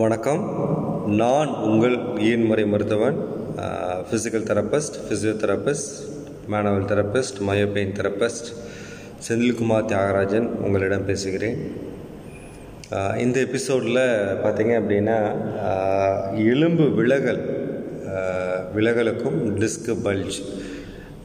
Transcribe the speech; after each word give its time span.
வணக்கம். 0.00 0.42
நான் 1.20 1.50
உங்கள் 1.70 1.96
இயன்முறை 2.26 2.62
மருத்துவன் 2.70 3.18
physical 4.06 4.46
therapist 4.50 4.96
physiotherapist 5.06 5.92
manual 6.52 6.88
therapist 6.92 7.38
myopain 7.48 7.94
therapist 7.98 8.48
Senthilkumar 9.26 9.86
Thiagarajan 9.92 10.48
உங்களிடம் 10.64 11.06
பேசுகிறேன். 11.10 11.58
இந்த 13.24 13.38
எபிசோடில் 13.40 14.02
பார்த்தீங்க 14.44 14.74
அப்படின்னா 14.80 15.18
எலும்பு 16.54 16.88
விலகல் 17.00 17.42
விலகலுக்கும் 18.78 19.38
டிஸ்க் 19.62 19.92
பல்ஜ் 20.08 20.40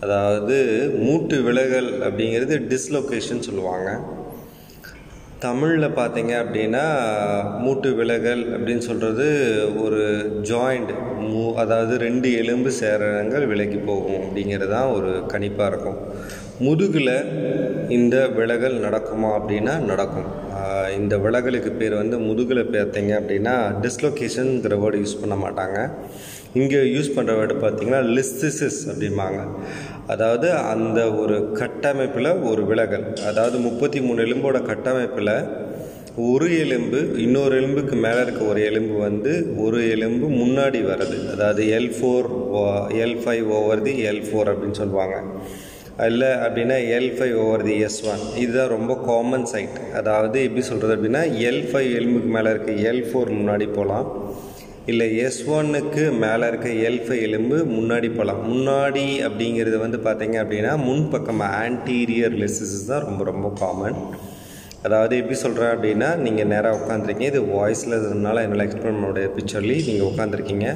அதாவது 0.05 0.57
மூட்டு 1.05 1.37
விலகல் 1.49 1.91
அப்படிங்கிறது 2.09 2.55
டிஸ்லொகேஷன் 2.73 3.45
சொல்லுவாங்க. 3.49 3.89
தமிழில் 5.45 5.95
பார்த்தீங்க 5.99 6.33
அப்படின்னா 6.43 6.85
மூட்டு 7.63 7.89
விலகல் 7.99 8.41
அப்படின்னு 8.55 8.83
சொல்கிறது 8.87 9.27
ஒரு 9.83 10.01
ஜாயிண்ட் 10.49 10.91
மூ 11.29 11.43
அதாவது 11.63 11.93
ரெண்டு 12.05 12.29
எலும்பு 12.41 12.71
சேரங்கள் 12.79 13.45
விலகி 13.51 13.79
போகும் 13.89 14.21
அப்படிங்கிறது 14.23 14.71
தான் 14.75 14.93
ஒரு 14.97 15.11
கணிப்பாக 15.33 15.69
இருக்கும். 15.71 15.99
முதுகில் 16.65 17.15
இந்த 17.97 18.15
விலகல் 18.37 18.75
நடக்குமா 18.85 19.29
அப்படின்னா 19.37 19.73
நடக்கும். 19.89 20.29
இந்த 20.97 21.13
விலகலுக்கு 21.25 21.71
பேர் 21.79 21.93
வந்து 21.99 22.15
முதுகில் 22.25 22.61
பார்த்தீங்க 22.73 23.11
அப்படின்னா 23.19 23.53
டிஸ்லொகேஷனுங்கிற 23.83 24.75
வேர்டு 24.81 24.99
யூஸ் 25.03 25.19
பண்ண 25.21 25.35
மாட்டாங்க. 25.43 25.77
இங்கே 26.59 26.79
யூஸ் 26.95 27.13
பண்ணுற 27.15 27.33
வேர்டு 27.39 27.55
பார்த்தீங்கன்னா 27.63 28.01
லிஸ்திசிஸ் 28.17 28.81
அப்படிம்பாங்க. 28.91 29.39
அதாவது 30.15 30.49
அந்த 30.73 30.99
ஒரு 31.21 31.37
கட்டமைப்பில் 31.61 32.31
ஒரு 32.51 32.61
விலகல். 32.71 33.07
அதாவது 33.29 33.57
முப்பத்தி 33.67 34.01
மூணு 34.07 34.25
எலும்போட 34.27 34.59
கட்டமைப்பில் 34.71 35.35
ஒரு 36.29 36.47
எலும்பு 36.63 36.99
இன்னொரு 37.25 37.53
எலும்புக்கு 37.59 37.95
மேலே 38.05 38.21
இருக்க 38.25 38.41
ஒரு 38.51 38.61
எலும்பு 38.69 38.95
வந்து 39.07 39.33
ஒரு 39.65 39.81
எலும்பு 39.95 40.27
முன்னாடி 40.41 40.79
வர்றது. 40.91 41.17
அதாவது 41.33 41.63
L 41.79 41.91
four 41.97 42.29
L 43.03 43.19
five 43.23 43.49
over 43.59 43.85
the 43.87 43.95
L 44.11 44.25
four 44.29 44.51
அப்படின்னு 44.53 44.81
சொல்லுவாங்க. 44.83 45.17
இல்லை 46.05 46.29
அப்படின்னா 46.43 46.75
L 46.97 47.13
five 47.15 47.35
over 47.37 47.63
the 47.63 47.75
S 47.79 48.01
one 48.05 48.21
இதுதான் 48.35 48.71
ரொம்ப 48.71 48.93
காமன் 49.05 49.45
சைட் 49.45 49.79
அதாவது 49.93 50.37
எப்படி 50.43 50.63
சொல்கிறது 50.67 50.95
அப்படின்னா 50.95 51.23
எல் 51.47 51.65
ஃபைவ் 51.69 51.89
எலும்புக்கு 51.95 52.29
மேலே 52.29 52.51
இருக்க 52.51 52.73
எல் 52.89 53.03
ஃபோர் 53.07 53.31
முன்னாடி 53.31 53.67
போகலாம் 53.71 54.07
இல்லை 54.85 55.07
எஸ் 55.23 55.41
ஒன்னுக்கு 55.49 56.03
மேலே 56.21 56.45
இருக்க 56.47 56.69
எல் 56.87 57.01
ஃபைவ் 57.01 57.23
எலும்பு 57.23 57.57
முன்னாடி 57.73 58.07
போகலாம் 58.11 58.39
முன்னாடி 58.45 59.05
அப்படிங்கிறது 59.27 59.77
வந்து 59.77 59.97
பார்த்தீங்க 59.99 60.37
அப்படின்னா 60.43 60.73
முன்பக்கமாக 60.85 61.57
ஆன்டீரியர் 61.59 62.37
லெசிஸ் 62.37 62.77
தான் 62.85 63.05
ரொம்ப 63.05 63.23
ரொம்ப 63.23 63.49
காமன் 63.59 63.99
அதாவது 64.83 65.13
எப்படி 65.17 65.37
சொல்கிறேன் 65.37 65.73
அப்படின்னா 65.73 66.09
நீங்கள் 66.17 66.49
நேராக 66.51 66.77
உட்காந்துருக்கீங்க 66.77 67.31
இது 67.31 67.41
வாய்ஸில் 67.51 67.95
இருந்ததுனால 67.95 68.43
என்னால் 68.43 68.65
எக்ஸ்பிளைன் 68.65 69.01
பண்ண 69.01 69.25
பிக்சர்லி 69.33 69.77
நீங்கள் 69.87 70.09
உட்காந்துருக்கீங்க 70.09 70.67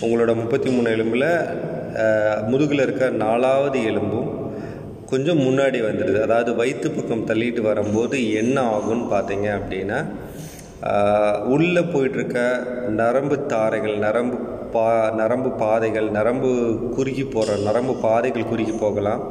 உங்களோட 0.00 0.34
முப்பத்தி 0.34 0.70
மூணு 0.70 0.90
எலும்பில் 0.90 1.28
முதுகில் 2.48 2.84
இருக்க 2.84 3.06
நாலாவது 3.22 3.80
எலும்பும் 3.84 4.28
கொஞ்சம் 5.10 5.40
முன்னாடி 5.40 5.78
வந்துடுது 5.82 6.18
அதாவது 6.20 6.50
வயிற்று 6.54 6.88
பக்கம் 6.90 7.26
தள்ளிட்டு 7.26 7.62
வரும்போது 7.62 8.16
என்ன 8.32 8.56
ஆகும்னு 8.70 9.06
பார்த்தீங்க 9.10 9.48
அப்படின்னா 9.58 9.98
உள்ளே 11.48 11.82
போயிட்டுருக்க 11.84 12.38
நரம்பு 12.92 13.36
தாரைகள் 13.46 13.96
நரம்பு 13.98 14.36
பா 14.74 14.86
நரம்பு 15.20 15.50
பாதைகள் 15.62 16.08
நரம்பு 16.16 16.50
குறுகி 16.96 17.24
போகிற 17.34 17.56
நரம்பு 17.68 17.94
பாதைகள் 18.04 18.50
குறுகி 18.50 18.74
போகலாம். 18.82 19.22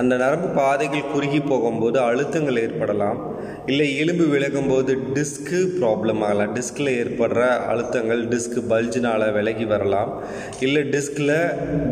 அந்த 0.00 0.12
நரம்பு 0.22 0.48
பாதைகள் 0.60 1.10
குறுகி 1.12 1.40
போகும்போது 1.50 1.98
அழுத்தங்கள் 2.08 2.60
ஏற்படலாம். 2.64 3.20
இல்லை 3.70 3.86
எலும்பு 4.02 4.24
விலகும்போது 4.32 4.92
டிஸ்க்கு 5.16 5.58
ப்ராப்ளம் 5.78 6.22
ஆகலாம். 6.28 6.52
டிஸ்கில் 6.58 6.90
ஏற்படுற 7.02 7.42
அழுத்தங்கள் 7.72 8.22
டிஸ்க்கு 8.32 8.60
பல்ஜினால் 8.72 9.26
விலகி 9.38 9.66
வரலாம். 9.72 10.10
இல்லை 10.66 10.82
டிஸ்கில் 10.94 11.34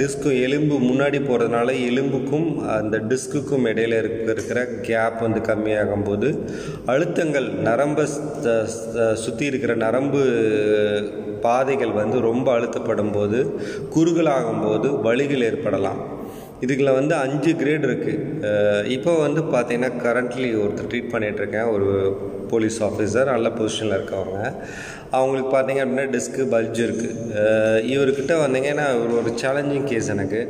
டிஸ்க்கு 0.01 0.33
எலும்பு 0.47 0.79
முன்னாடி 0.91 1.21
போகிறதுனால 1.29 1.77
எலும்புக்கும் 1.91 2.49
அந்த 2.79 2.99
டிஸ்க்குக்கும் 3.13 3.69
இடையில 3.73 4.01
இருக்கிற 4.35 4.61
கேப் 4.89 5.19
வந்து 5.27 5.43
கம்மியாகும் 5.51 6.07
போது 6.11 6.31
அழுத்தங்கள் 6.95 7.49
நரம்பை 7.71 8.07
சுற்றி 9.25 9.45
இருக்கிற 9.53 9.75
நரம்பு 9.87 10.23
பாதைகள் 11.45 11.93
வந்து 11.99 12.17
ரொம்ப 12.29 12.49
அழுத்தப்படும் 12.55 12.89
போது 13.19 13.39
குறுகலாகும் 13.97 14.65
போது 14.67 14.89
வழிகள் 15.09 15.47
ஏற்படலாம். 15.51 16.01
இதுகளில் 16.65 16.97
வந்து 16.99 17.15
அஞ்சு 17.25 17.51
கிரேட் 17.61 17.85
இருக்குது 17.89 18.89
இப்போ 18.97 19.13
வந்து 19.27 19.41
பார்த்தீங்கன்னா 19.53 19.91
கரண்ட்லி 20.03 20.51
ஒருத்தர் 20.63 20.91
ட்ரீட் 20.91 21.13
பண்ணிகிட்ருக்கேன் 21.13 21.71
ஒரு 21.75 21.89
போலீஸ் 22.51 22.79
ஆஃபீஸர் 22.89 23.31
நல்ல 23.35 23.49
பொசிஷனில் 23.59 23.97
இருக்கவங்க. 23.99 24.41
அவங்களுக்கு 25.19 25.51
பார்த்தீங்க 25.55 25.81
அப்படின்னா 25.83 26.05
டிஸ்க்கு 26.15 26.43
பல்ஜ் 26.55 26.81
இருக்குது 26.87 27.47
இவர்கிட்ட 27.93 28.35
வந்தீங்கன்னா 28.43 28.87
ஒரு 29.03 29.13
ஒரு 29.21 29.33
சேலஞ்சிங் 29.43 29.89
கேஸ் 29.91 30.13
எனக்கு. 30.17 30.41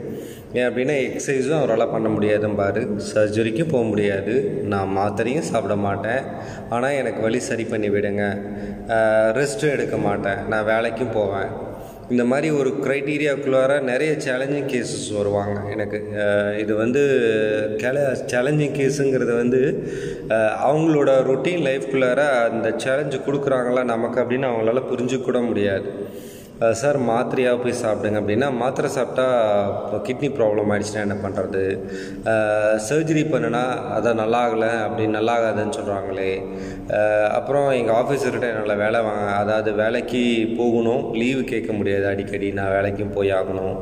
ஏன் 0.58 0.66
அப்படின்னா 0.68 0.96
எக்ஸசைஸும் 1.06 1.60
அவரால் 1.60 1.92
பண்ண 1.94 2.08
முடியாதும்பாரு 2.16 2.82
சர்ஜரிக்கும் 3.12 3.72
போக 3.74 3.84
முடியாது. 3.92 4.34
நான் 4.72 4.94
மாத்திரையும் 4.98 5.48
சாப்பிட 5.50 5.76
மாட்டேன். 5.86 6.22
ஆனால் 6.74 6.98
எனக்கு 7.00 7.20
வழி 7.26 7.40
சரி 7.50 7.64
பண்ணி 7.72 7.90
விடுங்க. 7.96 8.24
ரெஸ்ட்டும் 9.40 9.74
எடுக்க 9.76 9.96
மாட்டேன். 10.08 10.40
நான் 10.52 10.70
வேலைக்கும் 10.72 11.16
போவேன். 11.18 11.50
இந்த 12.14 12.24
மாதிரி 12.30 12.48
ஒரு 12.60 12.70
க்ரைட்டீரியாக்குள்ளார 12.84 13.72
நிறைய 13.90 14.12
சேலஞ்சிங் 14.24 14.70
கேஸஸ் 14.72 15.04
வருவாங்க 15.16 15.56
எனக்கு. 15.74 15.98
இது 16.62 16.72
வந்து 16.82 17.02
கேல 17.82 17.98
சேலஞ்சிங் 18.32 18.74
கேஸுங்கிறது 18.80 19.34
வந்து 19.42 19.60
அவங்களோட 20.68 21.10
ரொட்டீன் 21.30 21.64
லைஃப்குள்ளார 21.68 22.22
அந்த 22.48 22.68
சேலஞ்சு 22.84 23.20
கொடுக்குறாங்களா 23.28 23.84
நமக்கு 23.94 24.20
அப்படின்னு 24.22 24.50
அவங்களால 24.50 24.82
புரிஞ்சுக்கூட 24.92 25.40
முடியாது. 25.50 25.88
சார் 26.80 26.96
மாத்திரையாக 27.08 27.58
போய் 27.60 27.80
சாப்பிடுங்க 27.82 28.18
அப்படின்னா 28.20 28.48
மாத்திரை 28.62 28.88
சாப்பிட்டா 28.96 29.24
இப்போ 29.82 29.98
கிட்னி 30.06 30.28
ப்ராப்ளம் 30.38 30.70
ஆகிடுச்சுன்னா 30.72 31.04
என்ன 31.06 31.16
பண்ணுறது 31.22 31.62
சர்ஜரி 32.88 33.22
பண்ணுனா 33.30 33.62
அதை 33.96 34.10
நல்லா 34.20 34.40
ஆகலை 34.46 34.68
அப்படி 34.86 35.04
நல்லா 35.14 35.34
ஆகாதுன்னு 35.38 35.76
சொல்கிறாங்களே 35.78 36.32
அப்புறம் 37.38 37.68
எங்கள் 37.78 37.96
ஆஃபீஸர்கிட்ட 38.00 38.50
என்னால் 38.50 38.82
வேலை 38.82 39.00
வாங்க 39.08 39.30
அதாவது 39.42 39.72
வேலைக்கு 39.80 40.22
போகணும் 40.60 41.06
லீவு 41.20 41.44
கேட்க 41.52 41.70
முடியாது 41.78 42.06
அடிக்கடி 42.12 42.50
நான் 42.58 42.74
வேலைக்கும் 42.76 43.14
போய் 43.16 43.32
ஆகணும். 43.38 43.78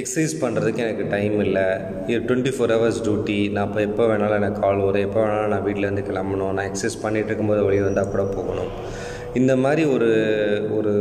எக்ஸசைஸ் 0.00 0.34
பண்ணுறதுக்கு 0.44 0.84
எனக்கு 0.86 1.06
டைம் 1.16 1.38
இல்லை. 1.46 1.66
இது 2.10 2.20
டுவெண்ட்டி 2.28 2.54
ஃபோர் 2.56 2.74
ஹவர்ஸ் 2.76 3.02
டியூட்டி 3.06 3.38
நான் 3.54 3.68
இப்போ 3.70 3.82
எப்போ 3.88 4.04
வேணாலும் 4.12 4.40
எனக்கு 4.42 4.62
கால் 4.66 4.84
வரும். 4.88 5.06
எப்போ 5.08 5.20
வேணாலும் 5.24 5.54
நான் 5.54 5.66
வீட்டிலேருந்து 5.68 6.06
கிளம்பணும். 6.10 6.52
நான் 6.58 6.68
எக்ஸசைஸ் 6.72 7.02
பண்ணிகிட்டு 7.06 7.32
இருக்கும்போது 7.32 7.64
வழி 7.68 7.80
வந்தால் 7.88 8.12
கூட 8.14 8.26
போகணும். 8.36 8.70
இந்த 9.40 9.52
மாதிரி 9.64 9.82
ஒரு 9.96 10.12
ஒரு 10.78 10.92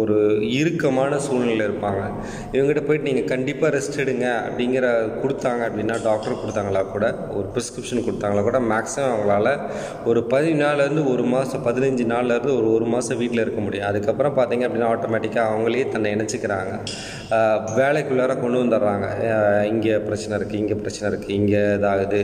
ஒரு 0.00 0.16
இறுக்கமான 0.60 1.18
சூழ்நிலை 1.26 1.64
இருப்பாங்க. 1.68 2.02
இவங்ககிட்ட 2.54 2.82
போயிட்டு 2.88 3.08
நீங்கள் 3.08 3.28
கண்டிப்பாக 3.32 3.70
ரெஸ்ட் 3.76 4.00
எடுங்க 4.04 4.26
அப்படிங்கிற 4.46 4.86
கொடுத்தாங்க 5.22 5.62
அப்படின்னா 5.68 5.96
டாக்டர் 6.08 6.40
கொடுத்தாங்களா 6.42 6.82
கூட 6.94 7.06
ஒரு 7.38 7.46
ப்ரிஸ்கிரிப்ஷன் 7.54 8.04
கொடுத்தாங்களா 8.06 8.44
கூட 8.48 8.60
மேக்ஸிமம் 8.72 9.12
அவங்களால 9.12 9.48
ஒரு 10.10 10.22
பதினஞ்சு 10.32 10.62
நாள்லேருந்து 10.64 11.04
ஒரு 11.12 11.26
மாதம் 11.34 11.64
பதினஞ்சு 11.68 12.06
நாள்லேருந்து 12.14 12.54
ஒரு 12.58 12.68
ஒரு 12.76 12.88
மாதம் 12.94 13.20
வீட்டில் 13.22 13.44
இருக்க 13.44 13.60
முடியும். 13.66 13.88
அதுக்கப்புறம் 13.90 14.36
பார்த்தீங்க 14.38 14.66
அப்படின்னா 14.68 14.90
ஆட்டோமேட்டிக்காக 14.94 15.52
அவங்களே 15.52 15.84
தன்னை 15.94 16.14
இணைச்சிக்கிறாங்க. 16.16 16.72
வேலைக்குள்ளார 17.80 18.32
கொண்டு 18.42 18.62
வந்துடுறாங்க. 18.62 19.06
இங்கே 19.72 19.94
பிரச்சனை 20.08 20.34
இருக்குது 20.38 20.62
இங்கே 20.64 20.78
பிரச்சனை 20.82 21.06
இருக்குது 21.10 21.36
இங்கே 21.40 21.62
இதாகுது. 21.78 22.22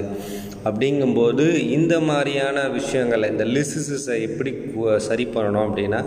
அப்படிங்கும்போது 0.69 1.45
இந்த 1.77 1.95
மாதிரியான 2.09 2.59
விஷயங்களை 2.77 3.27
இந்த 3.33 3.45
லிசிசஸை 3.55 4.15
எப்படி 4.29 4.51
சரி 5.09 5.25
பண்ணணும் 5.35 5.65
அப்படின்னா 5.67 6.01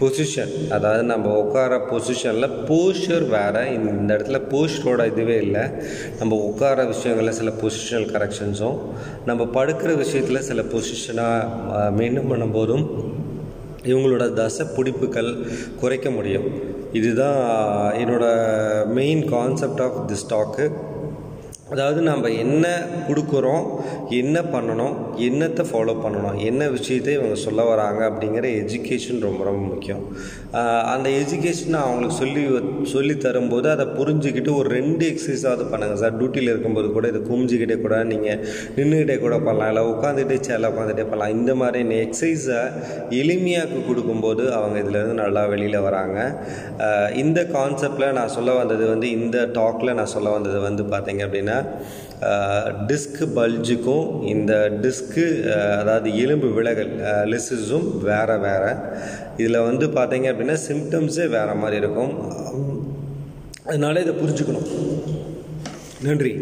பொசிஷன் 0.00 0.52
அதாவது 0.76 0.91
அதாவது 0.92 1.10
நம்ம 1.10 1.28
உட்கார 1.42 1.74
பொசிஷனில் 1.90 2.54
போஸ்டர் 2.68 3.24
வேறு. 3.34 3.62
இந்த 3.74 4.10
இடத்துல 4.16 4.38
போஸ்டரோட 4.52 5.02
இதுவே 5.10 5.36
இல்லை. 5.44 5.62
நம்ம 6.18 6.38
உட்கார 6.48 6.84
விஷயங்களில் 6.90 7.36
சில 7.38 7.50
பொசிஷனல் 7.62 8.08
கரெக்ஷன்ஸும் 8.14 8.76
நம்ம 9.28 9.46
படுக்கிற 9.56 9.92
விஷயத்தில் 10.02 10.46
சில 10.48 10.62
பொசிஷனாக 10.74 11.48
மெயின்டைன் 11.98 12.30
பண்ணும்போதும் 12.32 12.84
இவங்களோட 13.90 14.26
தசை 14.32 14.66
பிடிப்புகள் 14.76 15.32
குறைக்க 15.80 16.10
முடியும். 16.10 16.48
இதுதான் 17.00 17.42
என்னோட 18.02 18.24
main 19.00 19.24
concept 19.34 19.80
of 19.80 20.00
the 20.10 20.18
stack 20.24 20.66
அதாவது 21.74 22.00
நம்ம 22.02 22.28
என்ன 22.44 22.66
கொடுக்குறோம் 23.08 23.62
என்ன 24.20 24.38
பண்ணணும் 24.54 24.96
என்னத்தை 25.28 25.64
ஃபாலோ 25.70 25.94
பண்ணணும்? 26.04 26.36
என்ன 26.48 26.68
விஷயத்தை 26.76 27.12
இவங்க 27.18 27.36
சொல்ல 27.44 27.62
வராங்க 27.70 28.00
அப்படிங்கிற 28.10 28.46
எஜுகேஷன் 28.62 29.20
ரொம்ப 29.26 29.42
ரொம்ப 29.48 29.62
முக்கியம். 29.72 30.02
அந்த 30.92 31.08
எஜுகேஷனை 31.20 31.78
அவங்களுக்கு 31.84 32.16
சொல்லி 32.22 32.42
சொல்லி 32.94 33.14
தரும்போது 33.26 33.68
அதை 33.74 33.86
புரிஞ்சுக்கிட்டு 33.98 34.52
ஒரு 34.60 34.68
ரெண்டு 34.78 35.04
எக்ஸசைஸாவது 35.12 35.66
பண்ணுங்கள் 35.72 36.00
சார். 36.02 36.16
டியூட்டியில் 36.20 36.52
இருக்கும்போது 36.52 36.90
கூட 36.96 37.06
இதை 37.12 37.22
குமிஞ்சிக்கிட்டே 37.30 37.78
கூட 37.84 37.96
நீங்கள் 38.12 38.40
நின்றுக்கிட்டே 38.78 39.18
கூட 39.26 39.36
பண்ணலாம். 39.48 39.70
இல்லை 39.72 39.84
உட்காந்துட்டே 39.92 40.38
சேரில் 40.48 40.70
உட்காந்துட்டே 40.72 41.06
பண்ணலாம். 41.10 41.34
இந்த 41.38 41.54
மாதிரி 41.62 41.98
எக்ஸசைஸை 42.04 42.60
எளிமையாக்கு 43.20 43.80
கொடுக்கும்போது 43.90 44.44
அவங்க 44.58 44.76
இதுலேருந்து 44.84 45.18
நல்லா 45.24 45.44
வெளியில் 45.54 45.84
வராங்க. 45.88 46.18
இந்த 47.24 47.40
கான்செப்டில் 47.56 48.16
நான் 48.20 48.34
சொல்ல 48.36 48.52
வந்தது 48.60 48.84
வந்து 48.94 49.08
இந்த 49.18 49.38
டாக்கில் 49.58 49.96
நான் 49.98 50.14
சொல்ல 50.16 50.30
வந்தது 50.36 50.58
வந்து 50.68 50.84
பார்த்தீங்க 50.94 51.22
அப்படின்னா 51.26 51.58
டிஸ்கு 52.86 53.24
பல்ஜுக்கும் 53.36 54.26
இந்த 54.26 54.52
டிஸ்க்கு 54.82 55.24
அதாவது 55.78 56.18
எலும்பு 56.18 56.48
விலகல் 56.52 56.92
லிசிஸும் 57.32 57.98
வேறு 57.98 58.40
வேறு. 58.40 58.72
இதில் 59.36 59.58
வந்து 59.58 59.86
பார்த்தீங்க 59.86 60.28
அப்படின்னா 60.32 60.56
சிம்டம்ஸே 60.68 61.28
வேறு 61.28 61.54
மாதிரி 61.54 61.76
இருக்கும். 61.76 62.12
அதனால 63.66 64.00
இதை 64.00 64.14
புரிஞ்சுக்கணும். 64.14 64.68
நன்றி. 66.02 66.32